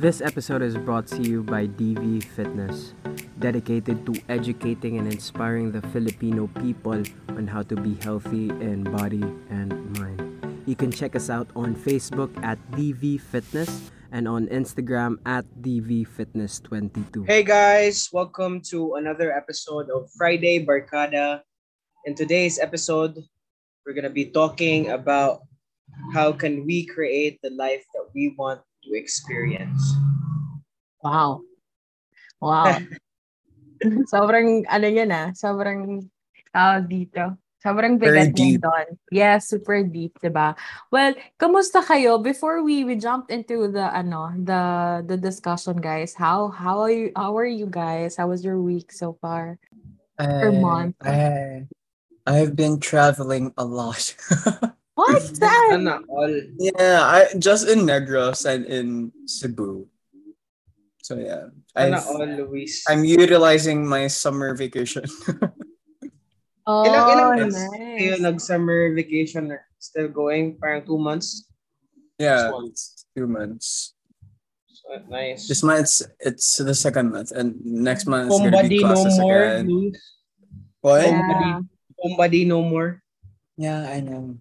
[0.00, 2.96] This episode is brought to you by DV Fitness,
[3.36, 7.04] dedicated to educating and inspiring the Filipino people
[7.36, 9.20] on how to be healthy in body
[9.52, 9.68] and
[10.00, 10.24] mind.
[10.64, 16.08] You can check us out on Facebook at DV Fitness and on Instagram at DV
[16.08, 17.24] Fitness 22.
[17.24, 21.44] Hey guys, welcome to another episode of Friday Barcada.
[22.06, 23.20] In today's episode,
[23.84, 25.44] we're going to be talking about
[26.16, 29.80] how can we create the life that we want to experience.
[31.02, 31.42] Wow.
[32.40, 32.78] Wow.
[34.12, 36.04] sobrang, ano yan ah, sobrang
[36.52, 37.36] tawag dito.
[37.60, 38.88] Sobrang bigat niyan doon.
[39.12, 40.56] Yeah, super deep, 'di ba?
[40.88, 44.62] Well, kamusta kayo before we we jumped into the ano, the
[45.04, 46.16] the discussion, guys?
[46.16, 48.16] How how are you how are you guys?
[48.16, 49.60] How was your week so far?
[50.16, 50.96] Per month.
[51.04, 51.68] I,
[52.24, 54.16] I've been traveling a lot.
[55.00, 55.68] What's that?
[55.72, 56.28] Sana all.
[56.60, 59.88] yeah, I just in Negros and in Cebu.
[61.00, 62.84] So yeah, Sana I've, all, Luis.
[62.84, 65.08] I'm utilizing my summer vacation.
[66.68, 68.22] Oh, ilang, ilang months kayo nice.
[68.22, 70.60] nag-summer vacation or still going?
[70.60, 71.48] Parang two months?
[72.20, 73.96] yeah, it's two months.
[74.68, 75.48] So, nice.
[75.48, 79.02] This month it's, it's the second month, and next month it's gonna Homebody be no
[79.18, 79.66] more, again.
[79.66, 79.98] Luis.
[80.84, 81.08] What?
[81.08, 81.64] Yeah.
[81.96, 83.02] Homebody no more.
[83.56, 84.36] Yeah, I know.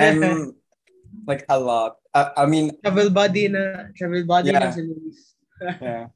[0.00, 0.54] I'm
[1.28, 1.96] like a lot.
[2.14, 4.70] I, I mean, Travel body na, travel body na Yeah.
[4.72, 5.18] si Luis.
[5.80, 6.06] yeah.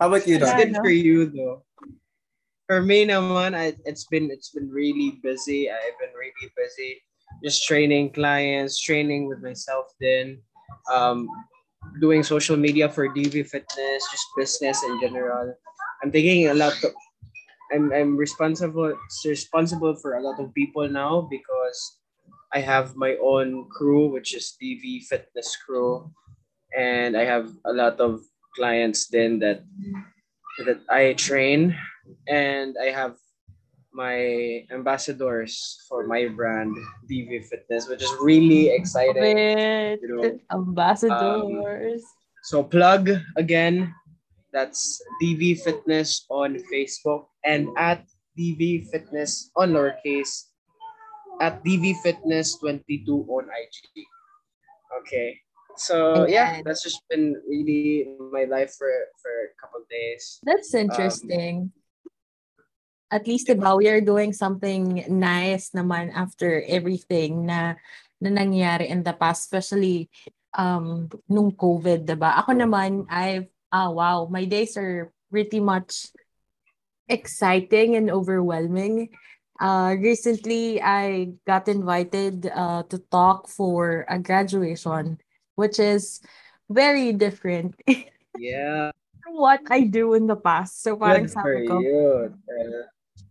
[0.00, 0.50] How about you, It's?
[0.50, 0.80] Yeah, good no?
[0.82, 1.62] for you though.
[2.66, 5.70] For me naman, I, it's been it's been really busy.
[5.70, 7.00] I've been really busy
[7.42, 10.38] just training clients, training with myself then,
[10.92, 11.28] um,
[12.00, 15.54] doing social media for DV Fitness, just business in general.
[16.02, 16.92] I'm taking a lot of
[17.72, 18.92] I'm I'm responsible
[19.24, 21.98] responsible for a lot of people now because
[22.54, 26.06] I have my own crew, which is DV Fitness crew,
[26.70, 28.22] and I have a lot of
[28.54, 29.66] clients then that
[30.62, 31.74] that I train,
[32.30, 33.18] and I have
[33.90, 36.78] my ambassadors for my brand
[37.10, 39.98] DV Fitness, which is really exciting.
[39.98, 41.10] You know, ambassadors.
[41.10, 42.14] Um,
[42.46, 43.90] so plug again.
[44.54, 48.06] That's DV Fitness on Facebook and at
[48.38, 50.53] DV Fitness on lowercase
[51.40, 54.06] at DV Fitness 22 on IG.
[55.00, 55.40] Okay.
[55.76, 60.38] So yeah, that's just been really my life for for a couple days.
[60.46, 61.74] That's interesting.
[63.10, 67.78] At least, diba, we are doing something nice naman after everything na,
[68.18, 70.10] na nangyari in the past, especially
[70.58, 72.34] um, nung COVID, diba?
[72.42, 76.10] Ako naman, I've, ah, wow, my days are pretty much
[77.06, 79.14] exciting and overwhelming.
[79.60, 85.18] Uh, recently, I got invited uh, to talk for a graduation,
[85.54, 86.20] which is
[86.68, 87.78] very different
[88.34, 88.90] Yeah.
[89.30, 90.82] what I do in the past.
[90.82, 92.34] So parang Good sabi ko, you.
[92.50, 92.86] Uh,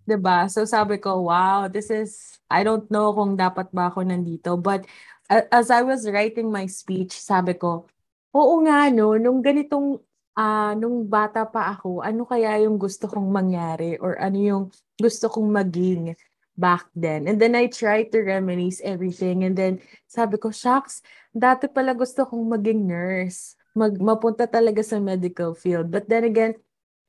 [0.07, 0.47] 'di ba?
[0.47, 4.88] So sabi ko, wow, this is I don't know kung dapat ba ako nandito, but
[5.31, 7.88] as I was writing my speech, sabi ko,
[8.35, 10.00] oo nga no, nung ganitong
[10.33, 14.63] ah nung bata pa ako, ano kaya yung gusto kong mangyari or ano yung
[14.97, 16.17] gusto kong maging
[16.53, 17.25] back then.
[17.25, 21.01] And then I tried to reminisce everything and then sabi ko, shucks,
[21.33, 23.57] dati pala gusto kong maging nurse.
[23.73, 25.89] Mag mapunta talaga sa medical field.
[25.89, 26.53] But then again,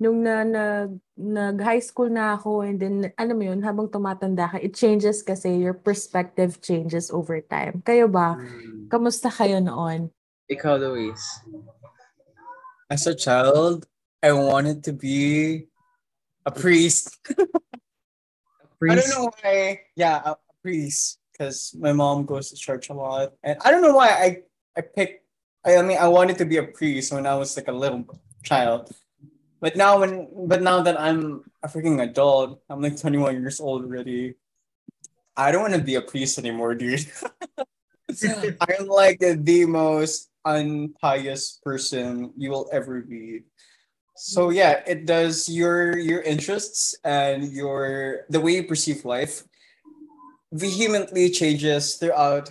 [0.01, 4.51] nung na, nag, nag high school na ako and then alam mo yun habang tumatanda
[4.51, 10.11] ka it changes kasi your perspective changes over time kayo ba mm, kamusta kayo noon
[10.45, 11.41] ikaw, Luis.
[12.91, 13.87] As a child,
[14.23, 15.69] I wanted to be
[16.45, 17.17] a priest.
[18.83, 19.81] I don't know why.
[19.97, 21.19] Yeah, a, a priest.
[21.33, 24.29] Because my mom goes to church a lot, and I don't know why I
[24.77, 25.27] I picked.
[25.67, 28.07] I, I mean, I wanted to be a priest when I was like a little
[28.45, 28.95] child,
[29.59, 33.83] but now when but now that I'm a freaking adult, I'm like 21 years old
[33.83, 34.35] already.
[35.37, 37.03] I don't want to be a priest anymore, dude.
[38.61, 43.43] I'm like the most unpious person you will ever be.
[44.17, 49.43] So yeah, it does your your interests and your the way you perceive life
[50.53, 52.51] vehemently changes throughout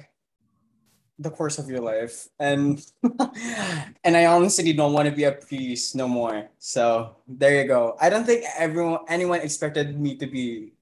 [1.20, 2.28] the course of your life.
[2.40, 2.84] And
[4.04, 6.50] and I honestly don't want to be a priest no more.
[6.60, 7.96] So there you go.
[8.00, 10.74] I don't think everyone anyone expected me to be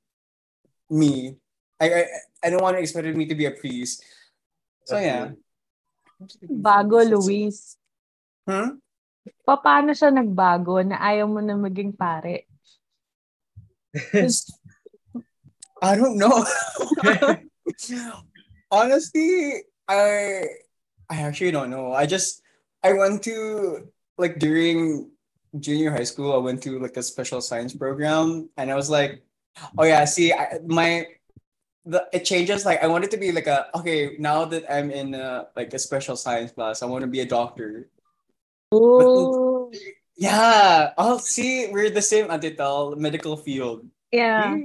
[0.89, 1.37] me.
[1.79, 2.05] I I,
[2.43, 4.03] I don't want to expected me to be a priest.
[4.85, 5.37] So yeah.
[6.50, 7.77] Bago Luis
[8.41, 8.81] Hmm?
[9.45, 12.50] Pa- paano siya nagbago na ayaw mo na maging pare
[15.81, 16.45] I don't know.
[18.71, 20.45] Honestly, I
[21.09, 21.91] I actually don't know.
[21.91, 22.39] I just
[22.79, 23.83] I went to
[24.15, 25.12] like during
[25.59, 29.25] junior high school, I went to like a special science program, and I was like,
[29.75, 31.03] oh yeah, see, I, my
[31.85, 32.65] the it changes.
[32.65, 34.15] Like I wanted to be like a okay.
[34.19, 37.25] Now that I'm in a, like a special science class, I want to be a
[37.25, 37.89] doctor.
[38.71, 39.71] Oh,
[40.15, 41.67] Yeah, I'll see.
[41.71, 44.55] We're the same Antital medical field, yeah.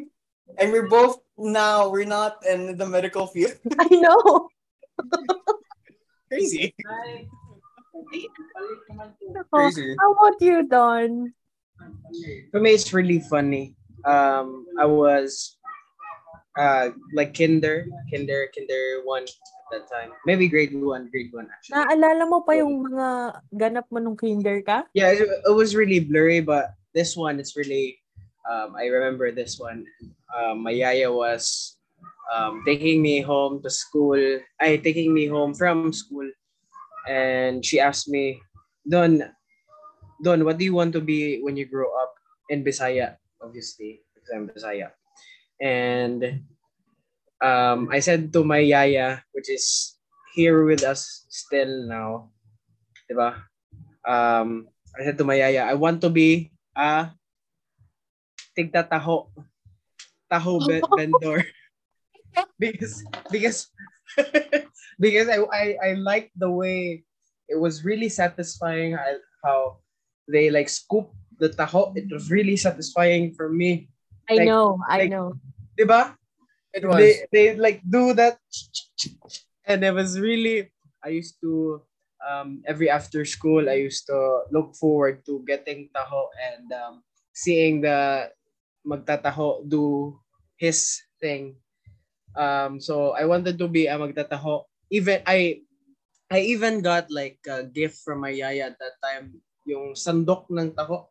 [0.58, 1.88] and we're both now.
[1.88, 3.54] We're not in the medical field.
[3.78, 4.48] I know.
[6.30, 6.74] Crazy.
[6.86, 7.26] Oh,
[9.52, 9.96] Crazy.
[9.98, 11.32] how about you, Don?
[12.50, 13.74] For me, it's really funny.
[14.04, 15.56] Um, I was
[16.56, 20.10] uh like kinder, kinder, kinder one at that time.
[20.24, 21.84] Maybe grade one, grade one actually.
[21.84, 23.08] Naalala mo pa yung mga
[23.54, 24.88] ganap mo nung kinder ka?
[24.96, 28.00] Yeah, it, it was really blurry, but this one, it's really.
[28.46, 29.84] Um, I remember this one.
[30.30, 31.76] Um, my yaya was
[32.30, 34.18] um, taking me home to school.
[34.60, 36.30] I taking me home from school,
[37.10, 38.38] and she asked me,
[38.86, 39.18] "Don,
[40.22, 42.14] Don, what do you want to be when you grow up?"
[42.46, 44.94] In Bisaya, obviously, because I'm Bisaya,
[45.60, 46.44] and
[47.40, 49.96] um, I said to my yaya, which is
[50.34, 52.30] here with us still now,
[53.10, 53.42] diba?
[54.06, 54.68] Um,
[54.98, 57.10] I said to my yaya, I want to be a
[58.56, 59.28] tigta taho,
[60.66, 61.44] ve- vendor.
[62.58, 63.68] because because
[65.00, 67.04] because I, I I like the way
[67.48, 69.14] it was really satisfying how,
[69.44, 69.58] how
[70.28, 71.96] they like scoop the taho.
[71.96, 73.88] It was really satisfying for me.
[74.28, 75.38] I Like- know, I like- know.
[75.78, 76.16] Diba?
[76.74, 76.98] It was.
[77.00, 78.36] They they like do that
[79.64, 80.68] and it was really
[81.00, 81.80] I used to
[82.20, 86.94] um every after school I used to look forward to getting taho and um
[87.32, 88.28] seeing the
[88.84, 90.16] magtataho do
[90.60, 91.56] his thing.
[92.36, 94.68] Um so I wanted to be a magtataho.
[94.92, 95.64] Even I
[96.28, 100.76] I even got like a gift from my yaya at that time yung sandok ng
[100.76, 101.08] taho.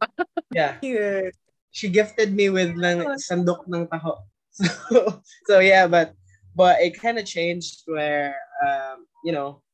[0.56, 1.36] yeah Cute.
[1.74, 4.22] She gifted me with ng sandok ng taho.
[4.54, 5.18] So,
[5.50, 6.14] so yeah, but
[6.54, 9.66] but it kind of changed where um, you know,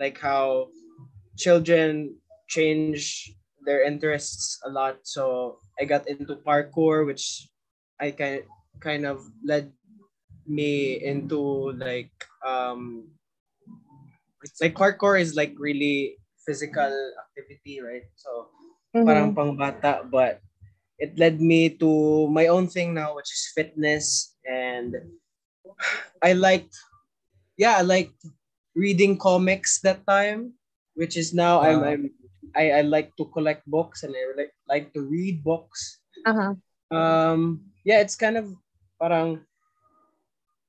[0.00, 0.72] like how
[1.36, 2.16] children
[2.48, 3.28] change
[3.68, 5.04] their interests a lot.
[5.04, 7.44] So I got into parkour, which
[8.00, 8.48] I kind
[8.80, 9.68] kind of led
[10.48, 13.12] me into like um
[14.40, 16.16] it's like parkour is like really
[16.48, 16.88] physical
[17.20, 18.08] activity, right?
[18.16, 18.48] So
[18.96, 19.04] Mhm.
[19.04, 20.40] parang pang bata but
[21.02, 24.38] it led me to my own thing now which is fitness.
[24.46, 24.94] And
[26.22, 26.74] I liked
[27.58, 28.16] yeah I liked
[28.74, 30.54] reading comics that time
[30.94, 32.02] which is now I'm, I'm
[32.54, 35.98] I, I like to collect books and I like like to read books.
[36.22, 36.54] Uh-huh.
[36.94, 38.54] um yeah it's kind of
[39.02, 39.42] parang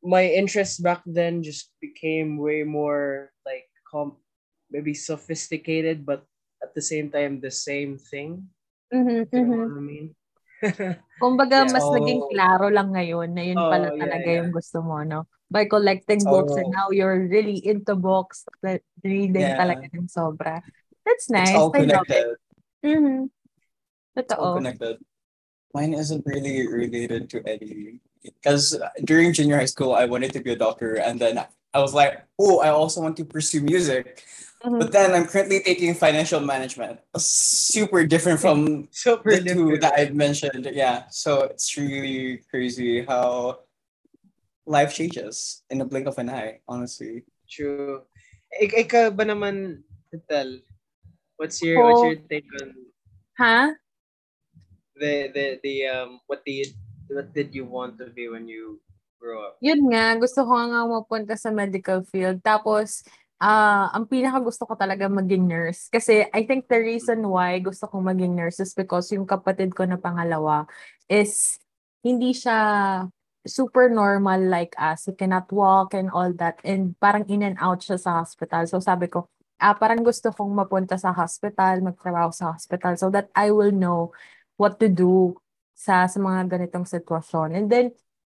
[0.02, 4.18] my interest back then just became way more like com-
[4.72, 6.26] maybe sophisticated but
[6.64, 8.50] at the same time the same thing.
[8.94, 9.70] Mhm, you know mhm.
[9.70, 10.16] what I mean
[11.24, 11.74] Kumbaga, Yeah.
[11.74, 12.30] mas naging Oh.
[12.32, 14.38] klaro lang ngayon na yun Oh, pala talaga yeah.
[14.44, 15.28] yung gusto mo, no?
[15.52, 16.76] By collecting books and Oh.
[16.76, 19.60] now you're really into books, that reading Yeah.
[19.60, 20.64] talaga ng sobra.
[21.04, 21.54] That's It's nice.
[21.54, 22.16] all I love it.
[22.16, 22.28] connected.
[22.84, 23.18] Mhm.
[24.16, 24.58] It's all Totoo.
[24.64, 24.96] connected.
[25.74, 30.54] Mine isn't really related to any because during junior high school I wanted to be
[30.54, 31.42] a doctor and then
[31.74, 34.22] I was like, oh, I also want to pursue music.
[34.64, 34.80] Mhm.
[34.80, 37.04] But then I'm currently taking financial management.
[37.20, 40.64] Super different from super the two that I've mentioned.
[40.72, 41.04] Yeah.
[41.12, 43.60] So it's really crazy how
[44.64, 47.28] life changes in the blink of an eye, honestly.
[47.54, 48.02] true
[48.56, 49.84] Ik- ikaw ba naman
[50.32, 50.58] Tel
[51.38, 52.06] what's your what's Oh.
[52.10, 52.70] your take on
[53.38, 53.76] Ha?
[54.96, 56.72] the the the um what did
[57.12, 58.80] what did you want to be when you
[59.20, 62.40] grow up Yun nga, gusto ko nga mapunta sa medical field.
[62.46, 63.04] Tapos,
[63.42, 65.90] ah ang pinaka gusto ko talaga maging nurse.
[65.90, 69.86] Kasi I think the reason why gusto ko maging nurse is because yung kapatid ko
[69.88, 70.68] na pangalawa
[71.10, 71.58] is
[72.04, 72.58] hindi siya
[73.48, 75.06] super normal like us.
[75.08, 76.60] He cannot walk and all that.
[76.64, 78.68] And parang in and out siya sa hospital.
[78.68, 79.28] So sabi ko,
[79.60, 84.12] ah, parang gusto kong mapunta sa hospital, magtrabaho sa hospital so that I will know
[84.60, 85.40] what to do
[85.76, 87.56] sa, sa mga ganitong sitwasyon.
[87.56, 87.86] And then,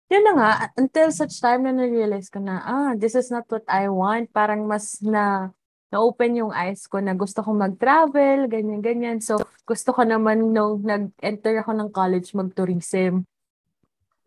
[0.08, 3.68] yun na nga, until such time na na-realize ko na, ah, this is not what
[3.68, 4.32] I want.
[4.32, 5.52] Parang mas na,
[5.92, 9.20] na-open yung eyes ko na gusto ko mag-travel, ganyan-ganyan.
[9.20, 13.28] So, gusto ko naman nung nag-enter ako ng college mag-tourism.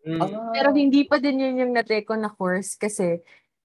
[0.01, 0.53] Mm.
[0.53, 3.21] Pero hindi pa din yun yung na-take ko na course kasi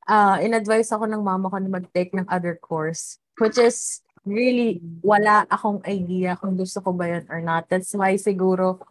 [0.05, 3.19] ah in-advise ako ng mama ko na mag-take ng other course.
[3.39, 7.71] Which is really wala akong idea kung gusto ko ba yun or not.
[7.71, 8.83] That's why siguro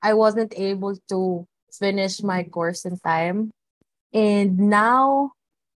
[0.00, 3.52] I wasn't able to finish my course in time.
[4.14, 5.32] And now,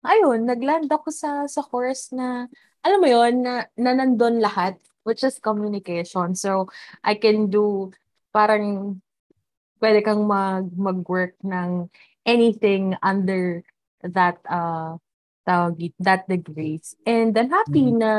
[0.05, 2.48] ayun, nagland ako sa sa course na,
[2.81, 6.33] alam mo yon na, na nandun lahat, which is communication.
[6.33, 6.71] So,
[7.03, 7.91] I can do,
[8.31, 9.00] parang,
[9.81, 11.89] pwede kang mag, mag-work ng
[12.24, 13.65] anything under
[14.05, 14.95] that, uh,
[15.43, 16.93] tawag, that degrees.
[17.03, 17.98] And I'm happy Mhm.
[17.98, 18.12] na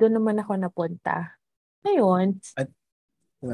[0.00, 1.36] doon naman ako napunta.
[1.84, 2.40] Ayun.
[2.56, 2.64] I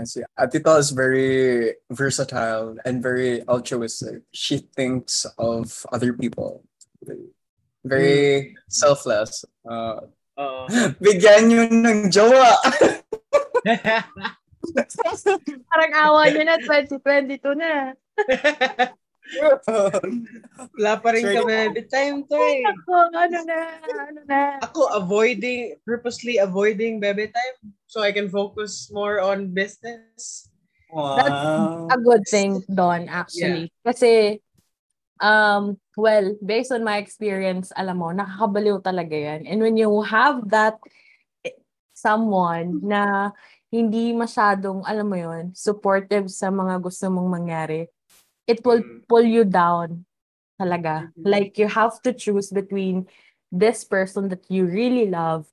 [0.05, 0.23] see.
[0.39, 4.23] Atita is very versatile and very altruistic.
[4.33, 6.63] She thinks of other people.
[7.85, 9.45] Very selfless.
[9.65, 10.71] Uh, Oo.
[11.03, 12.55] bigyan nyo ng jowa.
[15.73, 17.95] Parang awa niya na, 2022 na.
[20.79, 21.37] Wala pa rin Sure.
[21.43, 22.65] kami every time to eh.
[22.65, 24.41] Ako, ano na, ano na.
[24.65, 30.49] Ako avoiding, purposely avoiding bebe time so I can focus more on business.
[30.89, 31.89] wow.
[31.93, 33.69] A good thing, Don, actually.
[33.85, 34.41] Kasi,
[35.21, 39.41] um, well, based on my experience, alam mo, nakakabaliw talaga yan.
[39.45, 40.81] And when you have that
[41.45, 41.59] eh,
[41.93, 43.33] someone na
[43.69, 47.85] hindi masyadong, alam mo yon supportive sa mga gusto mong mangyari,
[48.49, 49.05] it will Mm.
[49.07, 50.09] pull you down
[50.59, 51.13] talaga.
[51.15, 51.23] Mhm.
[51.23, 53.07] Like, you have to choose between
[53.53, 55.47] this person that you really love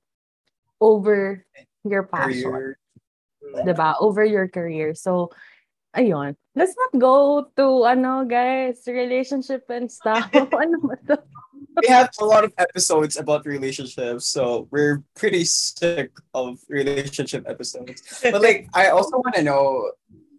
[0.81, 1.45] over
[1.83, 2.51] your passion.
[2.51, 2.79] Career.
[3.63, 3.95] 'di ba?
[4.01, 4.91] Over your career.
[4.97, 5.29] So,
[5.95, 6.35] ayun.
[6.55, 10.27] Let's not go to, ano, guys, relationship and stuff.
[10.55, 11.15] ano ba to?
[11.83, 17.99] We have a lot of episodes about relationships, so we're pretty sick of relationship episodes.
[18.23, 19.91] But like, I also want to know,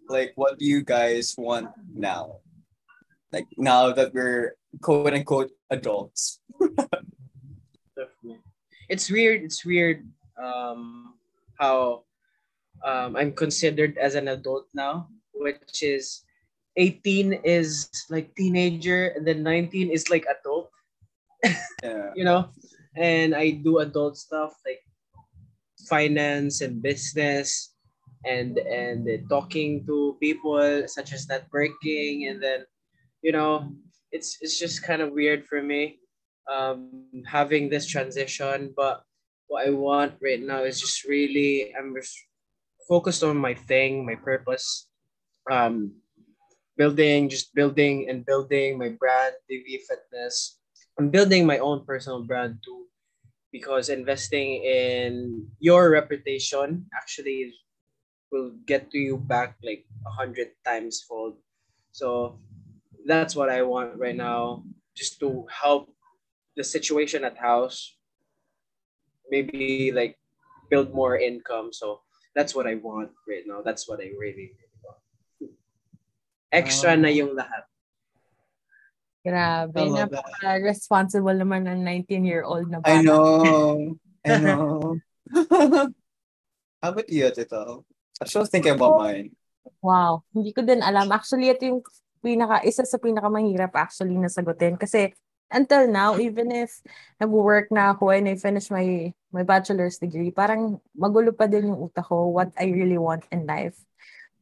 [0.09, 2.41] like, what do you guys want now?
[3.31, 6.39] Like now that we're quote unquote adults.
[7.95, 8.39] Definitely.
[8.89, 9.43] It's weird.
[9.43, 10.07] It's weird
[10.41, 11.15] um,
[11.59, 12.03] how
[12.85, 16.23] um, I'm considered as an adult now, which is
[16.77, 20.69] 18 is like teenager and then 19 is like adult,
[21.83, 22.11] Yeah.
[22.15, 22.49] you know?
[22.95, 24.81] And I do adult stuff like
[25.89, 27.73] finance and business
[28.25, 32.65] and and talking to people such as networking and then
[33.21, 33.71] you know
[34.11, 35.99] it's it's just kind of weird for me
[36.51, 39.03] um having this transition but
[39.47, 42.15] what i want right now is just really i'm just
[42.87, 44.87] focused on my thing my purpose
[45.51, 45.91] um
[46.77, 50.61] building just building and building my brand dv fitness.
[50.97, 52.85] I'm building my own personal brand too
[53.51, 57.53] because investing in your reputation actually
[58.31, 61.37] will get to you back like a hundred times fold.
[61.91, 62.39] So
[63.07, 65.87] that's what I want right now, just to help
[66.59, 67.95] the situation at house,
[69.31, 70.19] maybe like
[70.69, 71.71] build more income.
[71.71, 72.01] So
[72.35, 73.63] that's what I want right now.
[73.63, 74.99] That's what I really, really want.
[76.51, 77.63] Extra um, na yung lahat.
[79.23, 79.75] Grabe.
[79.75, 80.23] I love that.
[80.23, 82.91] Napaka-responsible naman ng 19-year-old na bata.
[82.91, 83.95] I know.
[84.23, 84.99] I know.
[86.83, 87.83] How about you, Tito?
[88.21, 89.35] I'm still thinking about mine.
[89.83, 90.23] Wow.
[90.31, 91.11] Hindi ko din alam.
[91.11, 91.83] Actually, ito yung
[92.27, 94.75] pinaka, isa sa pinakamahirap actually na sagutin.
[94.75, 95.15] Kasi
[95.47, 96.83] until now, even if
[97.23, 101.87] nag-work na ako and I finish my my bachelor's degree, parang magulo pa din yung
[101.87, 103.79] utak ko what I really want in life.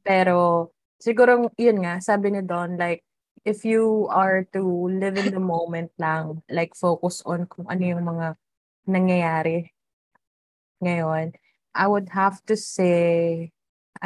[0.01, 3.05] Pero siguro yun nga, sabi ni Don, like,
[3.45, 8.01] if you are to live in the moment lang, like focus on kung ano yung
[8.01, 8.27] mga
[8.89, 9.69] nangyayari
[10.81, 11.37] ngayon,
[11.75, 13.51] I would have to say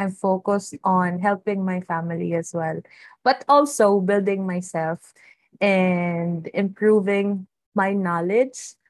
[0.00, 2.80] I'm focused on helping my family as well,
[3.22, 5.12] but also building myself
[5.60, 8.80] and improving my knowledge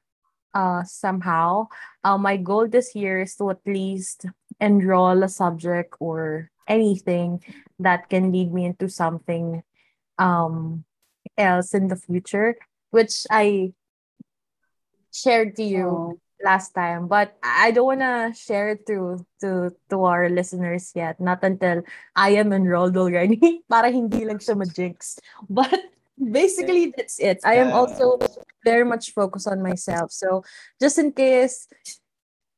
[0.54, 1.66] uh, somehow.
[2.04, 4.26] Uh, my goal this year is to at least
[4.60, 7.42] enroll a subject or anything
[7.80, 9.64] that can lead me into something
[10.18, 10.84] um,
[11.36, 12.54] else in the future,
[12.90, 13.74] which I
[15.10, 20.28] shared to you last time, but I don't wanna share it to to to our
[20.28, 21.20] listeners yet.
[21.20, 21.84] Not until
[22.16, 23.62] I am enrolled already.
[23.70, 25.20] para hindi lang siya ma-jinx.
[25.48, 27.40] But basically that's it.
[27.44, 28.18] I am also
[28.64, 30.12] very much focused on myself.
[30.12, 30.44] So
[30.80, 31.68] just in case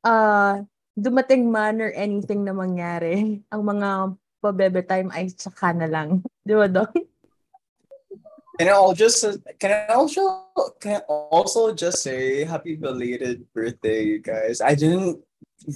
[0.02, 0.66] uh
[0.98, 6.22] dumating man or anything na mangyari, ang mga pabebe time ay tsaka na lang.
[6.42, 7.11] Di ba, Dong?
[8.58, 9.24] Can I all just
[9.58, 14.60] can I also can I also just say happy belated birthday, you guys?
[14.60, 15.24] I didn't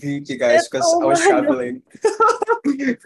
[0.01, 1.83] greet you guys because I was Oh, traveling.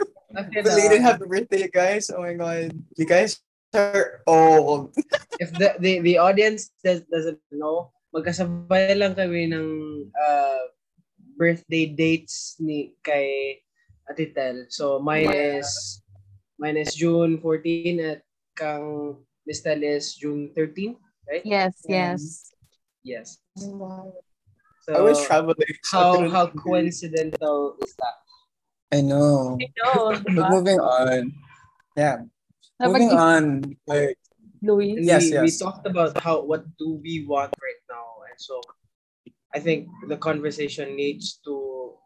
[0.50, 2.10] belated happy birthday, you guys!
[2.10, 3.38] Oh my god, you guys
[3.74, 4.90] are old.
[5.38, 9.68] If the, the, the audience does, doesn't know, magkasabay lang kami ng
[10.18, 10.62] uh,
[11.38, 13.62] birthday dates ni kay
[14.10, 14.66] Ate Tel.
[14.68, 16.02] So mine is
[16.58, 18.20] mine is June 14 at
[18.58, 19.16] kang
[19.50, 20.94] Miss Tel is June 13,
[21.26, 21.42] right?
[21.42, 22.14] Yes, Yeah.
[22.14, 22.54] yes.
[23.02, 23.28] Yes.
[23.58, 23.66] I
[24.86, 25.74] So was traveling.
[25.90, 28.14] how how coincidental is that?
[28.94, 29.58] I know.
[29.58, 31.34] I know, But moving on.
[31.98, 32.30] Yeah.
[32.78, 33.74] Napag- Moving on.
[33.90, 34.14] Like,
[34.62, 35.02] Luis?
[35.02, 38.62] And Yes, we, we talked about how what do we want right now, and so
[39.50, 41.98] I think the conversation needs to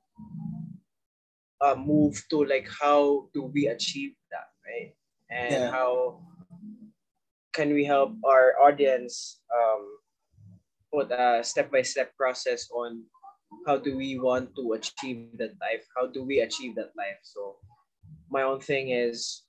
[1.60, 4.96] uh, move to like how do we achieve that, right?
[5.28, 5.70] And Yeah.
[5.76, 6.24] how
[7.54, 9.82] can we help our audience um,
[10.92, 13.02] put a step by step process on
[13.66, 15.86] how do we want to achieve that life?
[15.96, 17.22] How do we achieve that life?
[17.22, 17.56] So
[18.30, 19.46] my own thing is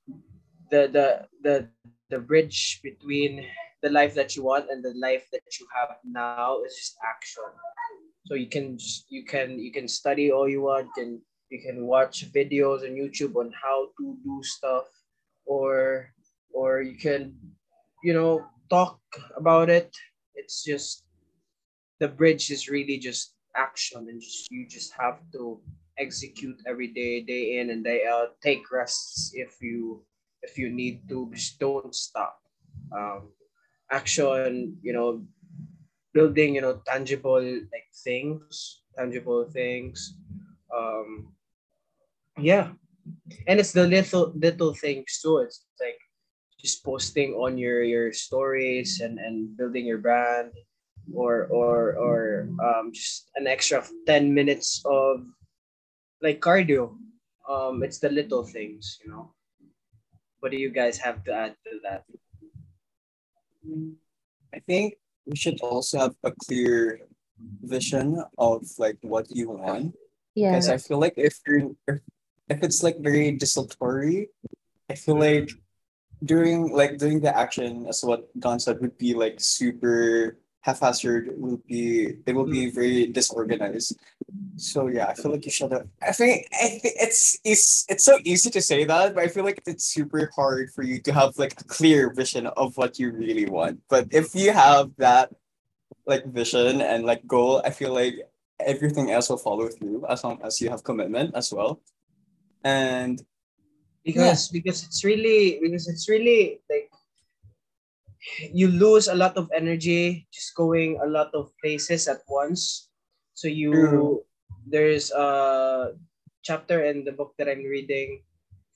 [0.69, 1.67] the the the
[2.09, 3.45] the bridge between
[3.81, 7.49] the life that you want and the life that you have now is just action.
[8.25, 11.19] So you can just you can you can study all you want, and
[11.49, 14.85] you can watch videos on YouTube on how to do stuff,
[15.45, 16.09] or
[16.53, 17.33] or you can
[18.05, 19.01] you know talk
[19.35, 19.89] about it.
[20.35, 21.05] It's just
[21.99, 25.59] the bridge is really just action and just you just have to
[25.97, 28.37] execute every day, day in and day out.
[28.45, 30.05] Take rests if you
[30.43, 32.37] if you need to, just don't stop.
[32.93, 33.33] Um,
[33.89, 35.25] action, you know,
[36.13, 40.13] building, you know, tangible like things, tangible things.
[40.69, 41.33] Um,
[42.37, 42.69] yeah,
[43.47, 45.39] and it's the little little things too.
[45.39, 45.97] It's like
[46.65, 50.49] just posting on your your stories and and building your brand
[51.13, 55.21] or or or um just an extra 10 minutes of
[56.25, 56.97] like cardio
[57.45, 59.29] um it's the little things you know
[60.41, 62.01] what do you guys have to add to that
[64.53, 64.95] I think
[65.25, 67.01] we should also have a clear
[67.61, 69.95] vision of like what you want.
[70.35, 70.51] Yeah.
[70.51, 71.99] Because I feel like if you're if,
[72.49, 74.29] if it's like very desultory,
[74.89, 75.49] I feel like
[76.23, 81.61] during like during the action as what Don said would be like super haphazard will
[81.67, 82.75] be it will be hmm.
[82.75, 83.97] very disorganized.
[84.57, 88.03] So yeah, I feel like you should have I think I think it's it's it's
[88.03, 91.13] so easy to say that, but I feel like it's super hard for you to
[91.13, 93.81] have like a clear vision of what you really want.
[93.89, 95.29] But if you have that
[96.07, 98.15] like vision and like goal, I feel like
[98.59, 101.81] everything else will follow through as long as you have commitment as well.
[102.63, 103.21] And
[104.05, 106.89] because because it's really because it's really like
[108.53, 112.89] you lose a lot of energy just going a lot of places at once.
[113.33, 114.21] So you True.
[114.65, 115.93] there's a
[116.45, 118.21] chapter in the book that i'm reading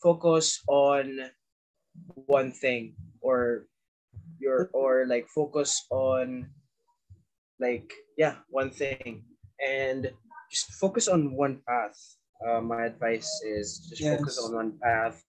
[0.02, 1.30] focus on
[2.26, 3.70] one thing or
[4.40, 6.48] your or like focus on
[7.60, 9.24] like yeah one thing.
[9.60, 10.10] And
[10.50, 12.00] just focus on one path
[12.46, 15.24] uh, my advice is just focus on one path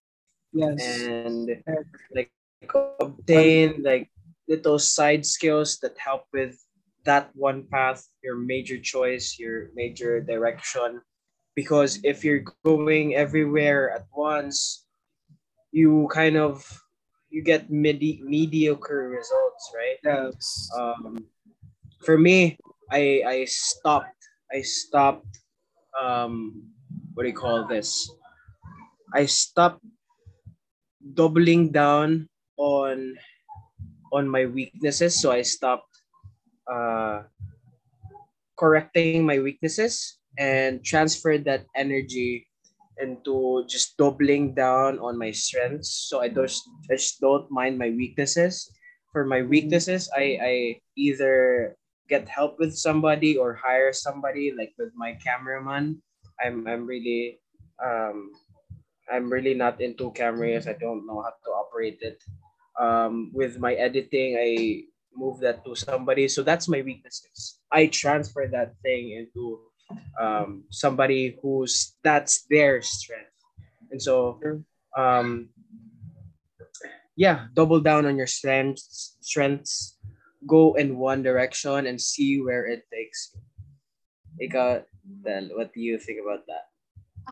[0.53, 1.03] yes.
[1.03, 1.63] and
[2.15, 2.31] like
[3.01, 4.11] obtain like
[4.49, 6.59] little side skills that help with
[7.05, 11.01] that one path your major choice your major direction
[11.55, 14.87] because if you're going everywhere at once
[15.73, 16.63] you kind of
[17.31, 20.69] you get medi- mediocre results right yes.
[20.77, 21.25] um,
[22.05, 22.59] for me,
[22.91, 24.25] I I stopped.
[24.53, 25.39] I stopped.
[26.01, 26.73] Um,
[27.15, 28.11] what do you call this?
[29.15, 29.83] I stopped
[31.15, 33.17] doubling down on
[34.13, 35.19] on my weaknesses.
[35.21, 35.91] So I stopped
[36.71, 37.23] uh,
[38.59, 42.47] correcting my weaknesses and transferred that energy
[43.01, 46.07] into just doubling down on my strengths.
[46.11, 48.71] So I just I just don't mind my weaknesses.
[49.11, 50.55] For my weaknesses, I I
[50.95, 51.75] either
[52.07, 56.03] get help with somebody or hire somebody like with my cameraman.
[56.45, 57.39] I'm I'm really
[57.83, 58.33] um
[59.11, 60.69] I'm really not into cameras.
[60.69, 62.23] I don't know how to operate it.
[62.79, 66.29] Um, with my editing, I move that to somebody.
[66.29, 67.59] So that's my weaknesses.
[67.73, 69.59] I transfer that thing into
[70.21, 73.35] um, somebody who's that's their strength.
[73.91, 74.39] And so
[74.97, 75.51] um,
[77.17, 79.99] yeah, double down on your strengths, strengths,
[80.47, 83.43] go in one direction and see where it takes you.
[84.49, 84.83] Ikaw,
[85.23, 86.71] Del, what do you think about that?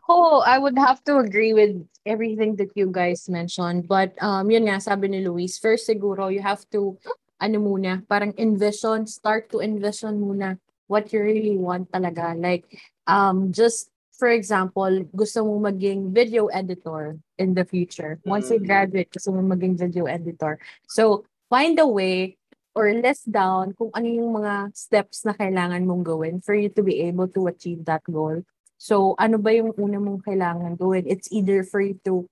[0.03, 3.87] Ako, I would have to agree with everything that you guys mentioned.
[3.87, 6.95] But um, yun nga, sabi ni Luis, first siguro, you have to,
[7.41, 12.35] ano muna, parang envision, start to envision muna what you really want talaga.
[12.37, 12.65] Like,
[13.07, 18.19] um, just for example, gusto mo maging video editor in the future.
[18.27, 18.67] Once you Mm.
[18.67, 20.59] graduate, gusto mo maging video editor.
[20.91, 22.38] So, find a way
[22.73, 26.81] or list down kung ano yung mga steps na kailangan mong gawin for you to
[26.85, 28.41] be able to achieve that goal.
[28.79, 31.09] So, ano ba yung una mong kailangan gawin?
[31.09, 32.29] It's either for you to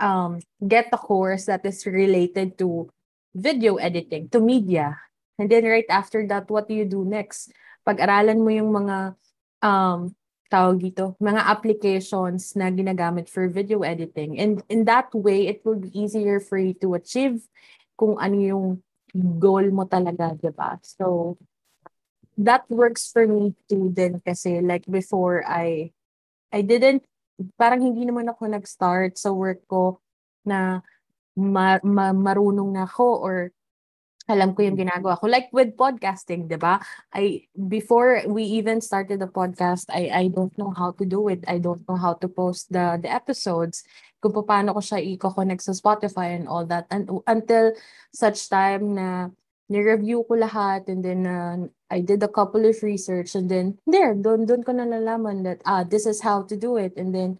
[0.00, 2.88] um, get a course that is related to
[3.36, 4.96] video editing, to media,
[5.40, 7.48] And then right after that, what do you do next?
[7.88, 9.16] Pag-aralan mo yung mga
[9.64, 10.12] um
[10.52, 14.36] tawag dito, mga applications na ginagamit for video editing.
[14.36, 17.40] And in that way, it will be easier for you to achieve
[17.96, 18.66] kung ano yung
[19.14, 20.78] goal mo talaga, di ba?
[20.82, 21.36] So,
[22.40, 25.92] that works for me too din kasi like before I
[26.48, 27.04] I didn't
[27.60, 30.00] parang hindi naman ako nag-start sa work ko
[30.44, 30.80] na
[31.36, 33.36] ma, ma, marunong na ako or
[34.30, 34.86] alam ko yung mm.
[34.86, 35.26] ginagawa ko.
[35.26, 36.78] Like with podcasting, di ba?
[37.10, 41.42] I, before we even started the podcast, I, I don't know how to do it.
[41.50, 43.82] I don't know how to post the, the episodes.
[44.22, 46.86] Kung paano ko siya i-connect sa Spotify and all that.
[46.94, 47.74] And until
[48.14, 49.34] such time na
[49.70, 54.14] ni-review ko lahat and then uh, I did a couple of research and then there,
[54.14, 56.94] doon, doon ko nalalaman that ah, this is how to do it.
[56.96, 57.38] And then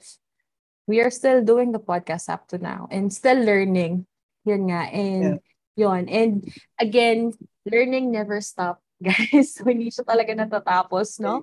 [0.87, 4.07] we are still doing the podcast up to now and still learning.
[4.43, 4.89] Yun nga.
[4.91, 5.43] And yeah
[5.81, 6.05] Yon.
[6.13, 6.45] And
[6.77, 7.33] again,
[7.65, 9.57] learning never stop, guys.
[9.57, 11.41] So, hindi siya talaga natatapos, no?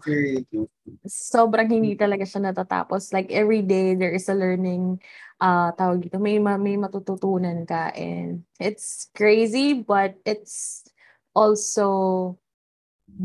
[1.09, 3.09] Sobrang hindi talaga siya natatapos.
[3.09, 5.01] Like, every day, there is a learning,
[5.41, 7.89] uh, tawag dito, may, may matututunan ka.
[7.97, 10.85] And it's crazy, but it's
[11.33, 12.37] also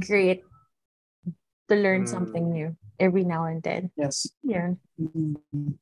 [0.01, 0.45] great
[1.69, 2.09] to learn mm.
[2.09, 3.91] something new every now and then.
[3.97, 4.29] Yes.
[4.43, 4.77] Yeah.
[5.01, 5.77] Mm-hmm.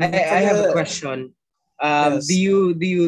[0.00, 1.34] I, I have a question.
[1.80, 2.26] Um, yes.
[2.28, 3.04] Do you do you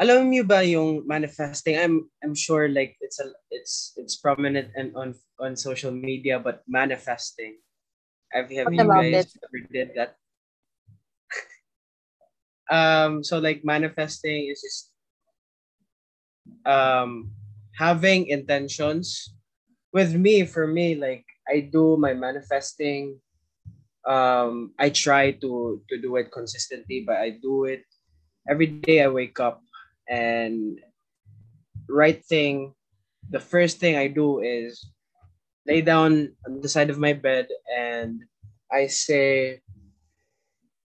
[0.00, 1.76] alam niyo ba yung manifesting?
[1.76, 6.64] I'm I'm sure like it's a it's it's prominent and on on social media but
[6.64, 7.60] manifesting.
[8.32, 9.44] Have, have you guys it?
[9.44, 10.16] ever did that?
[12.70, 14.94] Um so like manifesting is just
[16.64, 17.34] um
[17.74, 19.34] having intentions.
[19.90, 23.18] With me for me like I do my manifesting.
[24.06, 27.82] Um I try to to do it consistently but I do it
[28.46, 29.66] every day I wake up
[30.10, 30.82] and
[31.88, 32.74] right thing,
[33.30, 34.90] the first thing I do is
[35.66, 38.26] lay down on the side of my bed and
[38.70, 39.62] I say,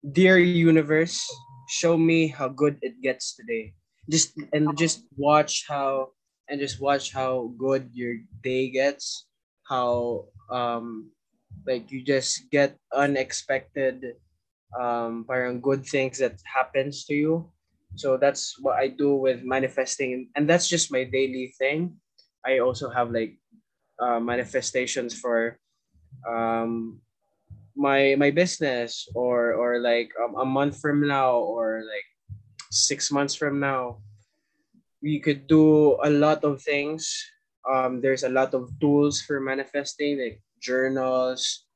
[0.06, 1.26] Dear universe,
[1.68, 3.74] show me how good it gets today.
[4.08, 6.14] Just and just watch how
[6.48, 9.26] and just watch how good your day gets.
[9.66, 11.10] How um
[11.66, 14.16] like you just get unexpected
[14.78, 17.50] um parang good things that happens to you
[17.98, 21.98] so that's what I do with manifesting, and that's just my daily thing.
[22.46, 23.34] I also have like
[23.98, 25.58] uh, manifestations for
[26.22, 27.02] um,
[27.74, 32.06] my my business, or or like um, a month from now, or like
[32.70, 33.98] six months from now.
[35.02, 37.10] We could do a lot of things.
[37.66, 41.66] Um, there's a lot of tools for manifesting, like journals,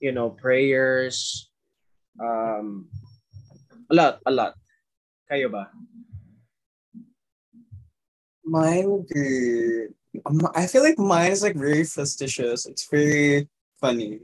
[0.00, 1.50] you know, prayers,
[2.22, 2.86] um,
[3.90, 4.61] a lot, a lot.
[5.32, 5.72] Kayo ba?
[8.44, 9.08] Mine
[10.52, 12.68] I feel like mine is like very fastidious.
[12.68, 13.48] It's very
[13.80, 14.20] funny.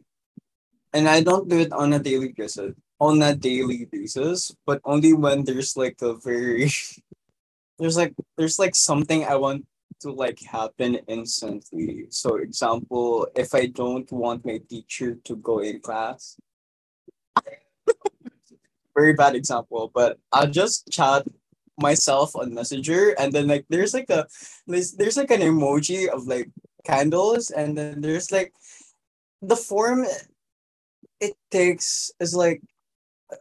[0.92, 5.12] And I don't do it on a daily basis on a daily basis, but only
[5.12, 6.70] when there's like a very
[7.78, 9.66] there's like there's like something I want
[10.00, 12.06] to like happen instantly.
[12.10, 16.36] So example, if I don't want my teacher to go in class,
[18.98, 21.22] very bad example, but I'll just chat
[21.78, 24.26] myself on Messenger and then like there's like a
[24.66, 26.50] there's, there's like an emoji of like
[26.84, 28.52] candles and then there's like
[29.42, 30.04] the form
[31.20, 32.60] it takes is like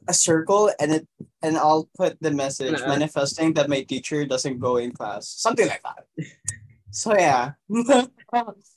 [0.08, 1.08] a circle and it
[1.42, 2.88] and I'll put the message uh-huh.
[2.88, 5.28] manifesting that my teacher doesn't go in class.
[5.28, 6.06] Something like that.
[6.92, 7.54] so yeah.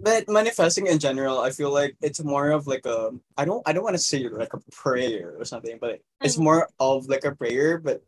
[0.00, 3.72] but manifesting in general i feel like it's more of like a i don't i
[3.72, 6.44] don't want to say like a prayer or something but it's mm.
[6.44, 8.02] more of like a prayer but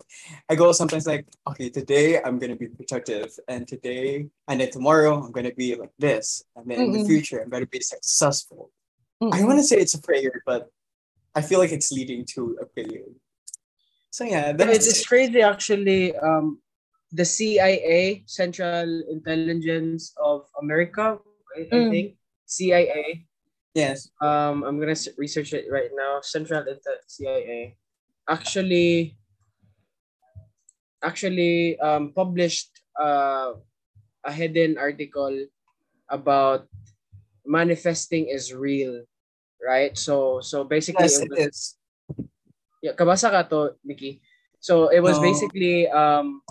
[0.49, 5.23] i go sometimes like okay today i'm gonna be protective and today and then tomorrow
[5.23, 6.85] i'm gonna be like this and then mm-hmm.
[6.87, 7.09] in the mm-hmm.
[7.09, 8.71] future i'm gonna be successful
[9.23, 9.35] mm-hmm.
[9.35, 10.71] i want to say it's a prayer but
[11.35, 13.05] i feel like it's leading to a prayer
[14.11, 16.59] so yeah that's it's crazy actually um
[17.13, 21.19] the cia central intelligence of america
[21.61, 21.87] I, mm.
[21.87, 22.07] I think
[22.47, 23.27] CIA.
[23.75, 24.11] Yes.
[24.21, 26.21] Um, I'm gonna research it right now.
[26.23, 27.77] Central Intel CIA
[28.29, 29.17] actually
[31.03, 33.55] actually um, published uh,
[34.25, 35.33] a hidden article
[36.09, 36.67] about
[37.47, 39.07] manifesting is real,
[39.63, 39.97] right?
[39.97, 41.59] So so basically yes, it, was, it is.
[42.83, 44.21] Yeah, kabasa ka to, Mickey.
[44.61, 45.25] So it was no.
[45.25, 46.43] basically um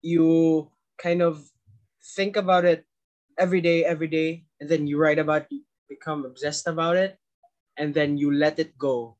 [0.00, 1.42] you kind of
[2.16, 2.84] think about it
[3.38, 7.18] every day, every day, and then you write about you become obsessed about it,
[7.76, 9.16] and then you let it go.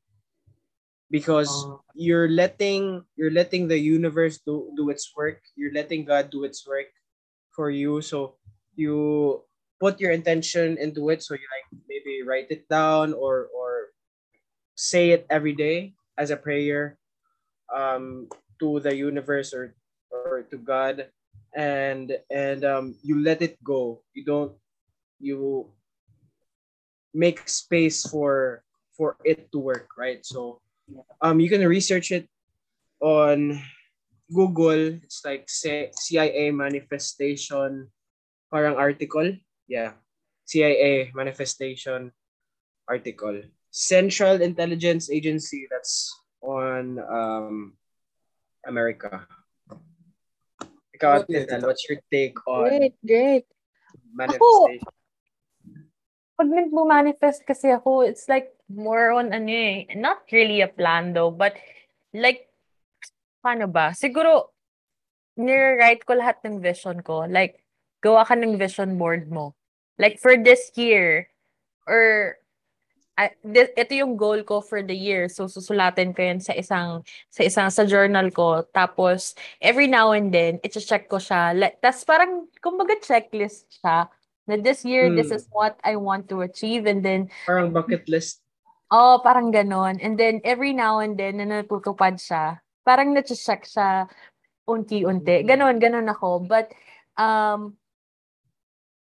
[1.11, 1.81] because Oh.
[1.93, 6.65] you're letting you're letting the universe do, do its work you're letting god do its
[6.65, 6.89] work
[7.53, 8.35] for you so
[8.75, 9.43] you
[9.79, 13.93] put your intention into it so you like maybe write it down or or
[14.75, 16.97] say it every day as a prayer
[17.73, 18.27] um
[18.59, 19.75] to the universe or
[20.11, 21.09] or to god
[21.55, 24.01] and and um you let it go.
[24.13, 24.53] You don't
[25.19, 25.69] you
[27.13, 28.63] make space for
[28.97, 30.25] for it to work right?
[30.25, 30.59] So
[31.21, 32.27] um you can research it
[33.01, 33.61] on
[34.33, 34.99] google.
[35.01, 37.89] It's like cia manifestation
[38.51, 39.37] parang article.
[39.67, 39.93] Yeah.
[40.45, 42.11] Cia manifestation
[42.87, 43.41] article.
[43.71, 46.13] Central intelligence agency that's
[46.43, 47.73] on um
[48.67, 49.23] america
[51.03, 51.27] Ikaw.
[51.27, 53.45] Ate, what's your take on Great, great.
[54.15, 54.87] manifestation
[56.33, 61.29] Pag nagmo-manifest kasi ako, it's like more on ano eh, not really a plan though,
[61.29, 61.53] but
[62.09, 62.49] like,
[63.45, 63.93] paano ba?
[63.93, 64.49] Siguro,
[65.37, 67.29] nire-write ko lahat ng vision ko.
[67.29, 67.61] Like,
[68.01, 69.53] gawa ka ng vision board mo.
[70.01, 71.29] Like, for this year,
[71.85, 72.37] or,
[73.13, 75.29] I, thi- ito yung goal ko for the year.
[75.29, 78.65] So, susulatin ko yan sa isang, sa isang, sa journal ko.
[78.73, 81.53] Tapos, every now and then, iti-check ko siya.
[81.53, 84.09] Like, tas parang, kumbaga checklist siya.
[84.49, 85.37] Na this year, this Hmm.
[85.39, 86.89] is what I want to achieve.
[86.89, 88.43] And then, parang bucket list
[88.93, 89.97] oh, parang ganon.
[89.97, 94.05] And then, every now and then, na natutupad siya, parang na-check siya
[94.69, 95.41] unti-unti.
[95.49, 96.45] Ganon, ganon ako.
[96.45, 96.69] But,
[97.17, 97.73] um,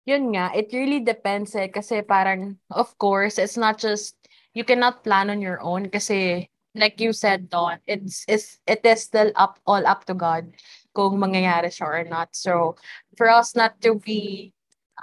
[0.06, 1.70] yun nga, it really depends eh.
[1.70, 4.18] Kasi parang, of course, it's not just,
[4.54, 9.04] you cannot plan on your own kasi, like you said, Don, it's, it's, it is
[9.04, 10.52] still up, all up to God
[10.96, 12.34] kung mangyayari siya or not.
[12.36, 12.76] So,
[13.18, 14.54] for us not to be,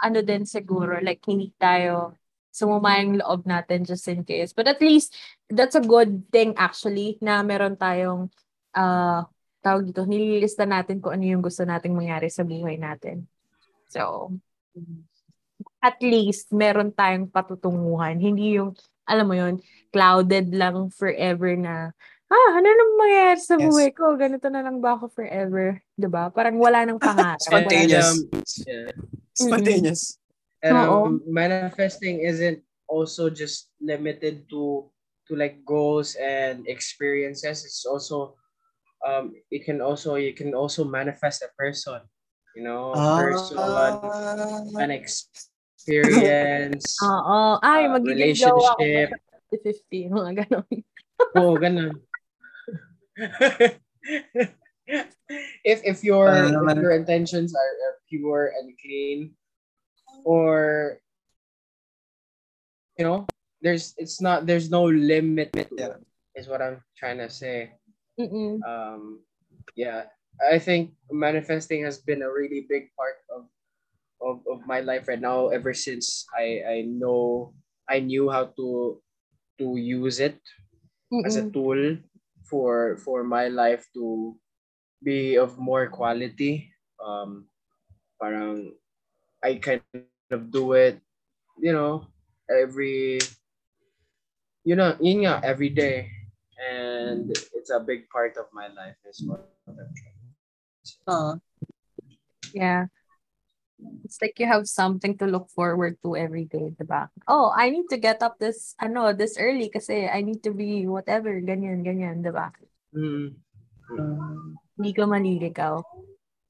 [0.03, 2.15] ano din siguro, like hindi tayo
[2.53, 4.53] sumuma yung loob natin just in case.
[4.53, 5.15] But at least,
[5.49, 8.31] that's a good thing actually na meron tayong,
[8.75, 9.23] uh,
[9.63, 13.27] tawag dito, nililista natin kung ano yung gusto nating mangyari sa buhay natin.
[13.89, 14.33] So,
[15.83, 18.19] at least meron tayong patutunguhan.
[18.19, 18.75] Hindi yung,
[19.07, 19.59] alam mo yun,
[19.91, 21.91] clouded lang forever na,
[22.29, 23.65] ah, ano nang mangyayari sa Yes.
[23.65, 24.15] buhay ko?
[24.21, 25.81] Ganito na lang ba ako forever?
[25.97, 27.41] 'Di ba Parang wala nang pangarap.
[27.41, 28.09] wala Spontaneous.
[28.13, 28.19] um,
[28.69, 28.89] yeah.
[29.33, 30.03] Spontaneous.
[30.61, 30.95] And Oo.
[31.09, 32.61] um, manifesting isn't
[32.91, 34.91] also just limited to
[35.29, 37.65] to like goals and experiences.
[37.65, 38.37] It's also
[39.07, 42.03] um it can also you can also manifest a person,
[42.57, 44.61] you know, person, Ah.
[44.81, 47.59] an experience, Oo.
[47.63, 49.21] Ay, uh, magiging jowa ko relationship.
[49.29, 50.67] sa 50, mga ganon.
[51.39, 51.95] Oo, ganun.
[55.67, 59.35] if if your if your intentions are, are pure and clean
[60.25, 60.97] or
[62.97, 63.27] you know
[63.61, 65.99] there's it's not there's no limit Yeah.
[66.39, 67.75] is what I'm trying to say
[68.19, 68.63] Mm-mm.
[68.63, 69.21] um
[69.75, 70.07] yeah
[70.43, 73.47] I think manifesting has been a really big part of
[74.21, 77.55] of, of my life right now ever since I I know
[77.89, 79.01] I knew how to
[79.59, 80.39] to use it
[81.27, 81.99] as a tool
[82.47, 84.37] for for my life to
[85.03, 86.71] be of more quality.
[87.03, 87.49] Um
[88.21, 88.75] parang
[89.43, 89.83] I kind
[90.31, 91.01] of do it
[91.59, 92.07] you know
[92.51, 93.19] every
[94.65, 96.11] you know yun nga every day.
[96.59, 99.47] And it's a big part of my life as well
[101.07, 101.37] Ah.
[102.55, 102.87] Yeah.
[104.05, 107.09] It's like you have something to look forward to every day, the diba?
[107.29, 110.87] Oh, I need to get up this, ano, this early kasi I need to be
[110.87, 112.51] whatever, ganyan, ganyan, diba?
[112.95, 113.39] mm.
[113.95, 115.83] Um, Hindi ka maliligaw.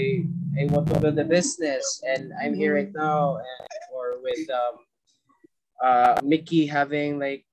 [0.59, 4.75] I want to build a business and I'm here right now and, or with um,
[5.85, 7.47] uh, Mickey having like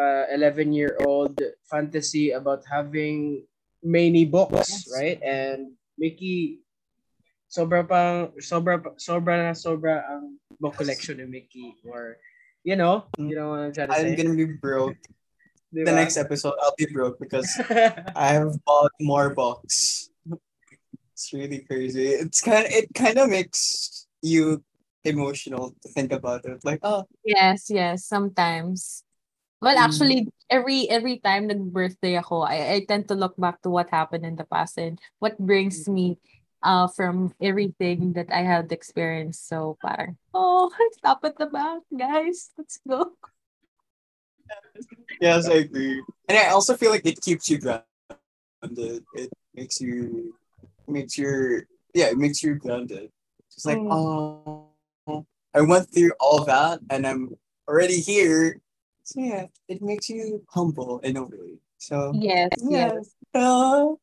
[0.00, 1.36] uh, 11 year old
[1.68, 3.44] fantasy about having
[3.84, 4.88] many books, Yes.
[4.90, 5.18] right?
[5.22, 6.64] And Mickey,
[7.46, 11.76] sobra pang, sobra, sobra na sobra ang book collection ni Mickey.
[11.84, 12.16] Or,
[12.64, 13.28] you know, mm.
[13.28, 14.10] you know what I'm trying to say?
[14.10, 14.96] I'm gonna be broke.
[15.74, 15.86] Diba?
[15.86, 17.50] The next episode, I'll be broke because
[18.14, 20.08] I have bought more books.
[21.12, 22.14] It's really crazy.
[22.14, 24.62] It's kind of, it kind of makes you
[25.04, 26.64] emotional to think about it.
[26.64, 29.03] Like, oh, Yes, yes, sometimes.
[29.64, 29.84] Well, Mm.
[29.84, 30.18] actually,
[30.52, 34.36] every every time nag-birthday ako, I, I tend to look back to what happened in
[34.36, 36.20] the past and what brings me
[36.62, 39.48] uh from everything that I have experienced.
[39.48, 40.68] So parang, oh,
[41.00, 42.52] stop at the back, guys.
[42.60, 43.16] Let's go.
[45.20, 46.02] yes, I agree.
[46.28, 49.04] And I also feel like it keeps you grounded.
[49.14, 50.34] It makes you
[50.88, 53.10] makes your yeah, it makes you grounded.
[53.48, 53.88] It's like, Mm.
[53.90, 55.24] oh,
[55.54, 57.36] I went through all that and I'm
[57.68, 58.60] already here.
[59.04, 61.60] So yeah, it makes you humble in a way.
[61.76, 62.96] So Yes, Yeah.
[62.96, 63.12] yes.
[63.36, 64.00] Uh,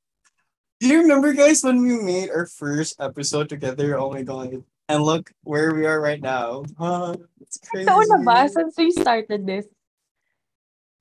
[0.79, 3.97] do you remember, guys, when we made our first episode together?
[3.97, 4.61] Oh my god!
[4.89, 6.65] And look where we are right now.
[6.77, 7.89] Uh, it's crazy.
[7.89, 9.65] Taon na ba since we started this?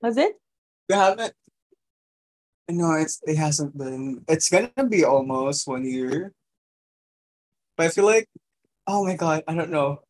[0.01, 0.41] Was it?
[0.89, 1.33] We haven't.
[2.73, 4.25] No, it's it hasn't been.
[4.29, 6.33] It's gonna be almost one year.
[7.77, 8.29] But I feel like,
[8.87, 10.01] oh my god, I don't know.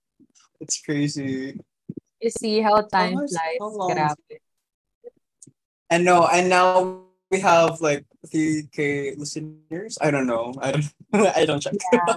[0.61, 1.59] It's crazy.
[2.20, 3.56] You see how time Almost flies.
[3.59, 3.90] so long.
[3.96, 4.38] Grabe.
[5.90, 9.98] And no, and now we have like three k listeners.
[10.00, 10.54] I don't know.
[10.61, 10.87] I don't.
[11.37, 11.74] I don't check.
[11.92, 12.16] Yeah.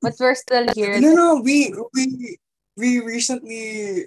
[0.00, 1.00] But we're still here.
[1.00, 2.38] No, no, we we
[2.76, 4.06] we recently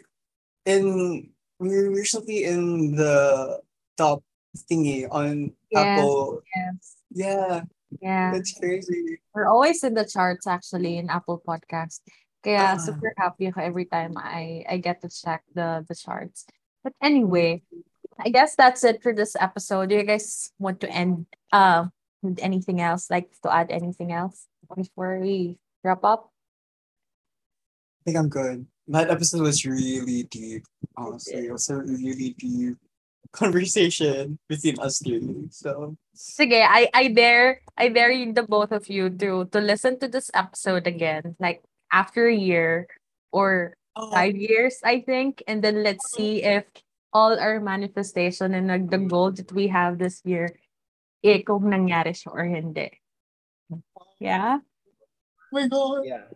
[0.66, 3.60] in we were recently in the
[3.98, 4.24] top
[4.70, 6.00] thingy on Yes.
[6.00, 6.42] Apple.
[6.56, 6.96] Yes.
[7.12, 7.62] Yeah,
[8.00, 8.32] Yeah.
[8.32, 9.20] that's crazy.
[9.34, 12.00] We're always in the charts actually in Apple Podcast.
[12.46, 12.78] Kaya Ah.
[12.78, 16.46] super happy ako every time I I get to check the the charts.
[16.86, 17.66] But anyway,
[18.22, 19.90] I guess that's it for this episode.
[19.90, 21.90] Do you guys want to end uh
[22.22, 23.10] with anything else?
[23.10, 26.30] Like to add anything else before we wrap up?
[28.06, 28.70] I think I'm good.
[28.94, 30.70] That episode was really deep.
[30.94, 32.78] Honestly, it was a really deep
[33.34, 35.50] conversation between us three.
[35.50, 40.08] So Sige, I I dare I dare the both of you to to listen to
[40.08, 42.92] this episode again, like after a year
[43.32, 43.80] or
[44.12, 46.68] five years, I think, and then let's see if
[47.16, 50.52] all our manifestation and like, the goal that we have this year,
[51.24, 52.92] eh, kung nangyari siya or hindi.
[54.20, 54.60] Yeah?
[54.60, 56.04] Oh my god.
[56.04, 56.28] yeah.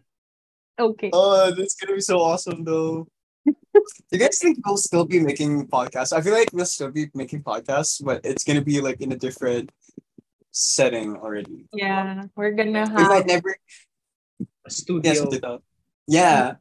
[0.80, 1.12] Okay.
[1.12, 3.12] Oh, that's gonna be so awesome though.
[3.44, 6.16] Do you guys think we'll still be making podcasts?
[6.16, 9.20] I feel like we'll still be making podcasts, but it's gonna be like in a
[9.20, 9.76] different
[10.52, 11.68] setting already.
[11.76, 13.89] Yeah, we're gonna We might never A
[14.70, 15.30] studio.
[15.30, 15.44] did.
[16.08, 16.56] Yeah.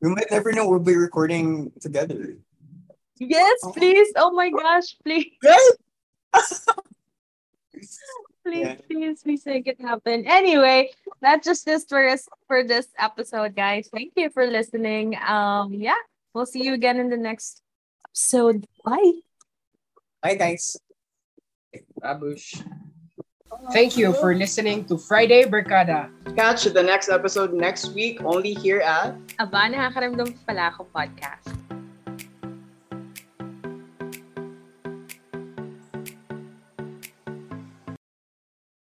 [0.00, 2.36] We might never know we'll be recording together.
[3.18, 4.12] Yes, please.
[4.16, 5.32] Oh my gosh, please.
[8.44, 8.76] Please, Yeah.
[8.90, 10.26] please, please make it happen.
[10.26, 10.90] Anyway,
[11.22, 13.88] that's just this for us for this episode, guys.
[13.88, 15.16] Thank you for listening.
[15.16, 15.96] Um, yeah,
[16.34, 17.62] we'll see you again in the next
[18.04, 18.66] episode.
[18.84, 19.24] Bye.
[20.22, 20.76] Bye guys.
[22.02, 22.60] Babush.
[23.72, 26.10] Thank you for listening to Friday Berkada.
[26.36, 31.54] Catch the next episode next week only here at Aba, nakakaramdam pala ako podcast.